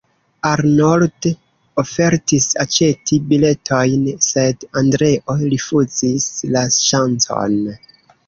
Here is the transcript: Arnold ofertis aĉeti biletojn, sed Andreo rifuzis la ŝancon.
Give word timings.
Arnold 0.51 1.25
ofertis 1.81 2.47
aĉeti 2.63 3.19
biletojn, 3.33 4.09
sed 4.29 4.67
Andreo 4.83 5.37
rifuzis 5.53 6.25
la 6.57 6.67
ŝancon. 6.79 7.61